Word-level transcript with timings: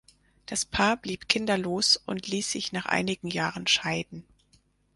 Das 0.47 0.65
Paar 0.65 0.97
blieb 0.97 1.29
kinderlos 1.29 1.95
und 2.07 2.25
ließ 2.25 2.51
sich 2.51 2.71
nach 2.71 2.87
einigen 2.87 3.27
Jahren 3.27 3.67
scheiden. 3.67 4.25